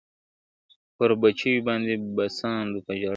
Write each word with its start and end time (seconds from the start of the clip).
پر 0.97 1.09
بچو 1.21 1.51
باندي 1.65 1.95
په 2.15 2.23
ساندو 2.37 2.79
په 2.85 2.91
ژړا 2.99 3.05
سوه 3.05 3.09
` 3.09 3.09